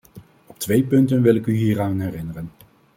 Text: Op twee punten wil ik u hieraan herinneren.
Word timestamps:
Op 0.45 0.59
twee 0.59 0.83
punten 0.83 1.21
wil 1.21 1.35
ik 1.35 1.45
u 1.45 1.53
hieraan 1.55 1.99
herinneren. 1.99 2.51